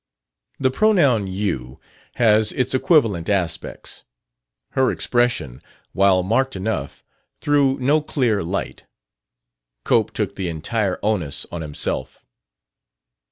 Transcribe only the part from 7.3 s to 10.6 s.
threw no clear light. Cope took the